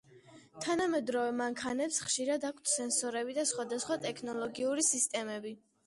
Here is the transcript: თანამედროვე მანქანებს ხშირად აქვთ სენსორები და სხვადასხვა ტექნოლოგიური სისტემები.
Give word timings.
თანამედროვე 0.65 1.35
მანქანებს 1.41 2.01
ხშირად 2.07 2.49
აქვთ 2.51 2.73
სენსორები 2.73 3.39
და 3.43 3.47
სხვადასხვა 3.53 4.03
ტექნოლოგიური 4.11 4.93
სისტემები. 4.93 5.59